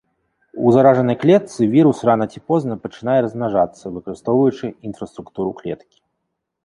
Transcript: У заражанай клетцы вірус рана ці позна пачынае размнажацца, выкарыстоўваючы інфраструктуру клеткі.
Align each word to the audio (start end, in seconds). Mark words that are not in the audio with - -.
У 0.67 0.71
заражанай 0.75 1.17
клетцы 1.23 1.67
вірус 1.75 1.99
рана 2.09 2.27
ці 2.33 2.39
позна 2.53 2.79
пачынае 2.85 3.17
размнажацца, 3.25 3.93
выкарыстоўваючы 3.99 4.65
інфраструктуру 4.93 5.49
клеткі. 5.61 5.97